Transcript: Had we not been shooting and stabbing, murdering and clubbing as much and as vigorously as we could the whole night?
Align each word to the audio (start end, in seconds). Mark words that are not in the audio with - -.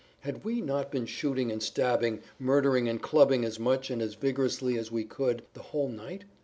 Had 0.21 0.43
we 0.43 0.61
not 0.61 0.89
been 0.91 1.05
shooting 1.05 1.51
and 1.51 1.61
stabbing, 1.61 2.21
murdering 2.39 2.89
and 2.89 2.99
clubbing 2.99 3.45
as 3.45 3.59
much 3.59 3.91
and 3.91 4.01
as 4.01 4.15
vigorously 4.15 4.75
as 4.75 4.91
we 4.91 5.03
could 5.03 5.43
the 5.53 5.61
whole 5.61 5.89
night? 5.89 6.25